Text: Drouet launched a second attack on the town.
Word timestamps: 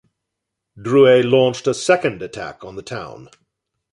Drouet 0.75 1.23
launched 1.23 1.67
a 1.67 1.75
second 1.75 2.23
attack 2.23 2.63
on 2.63 2.75
the 2.75 2.81
town. 2.81 3.29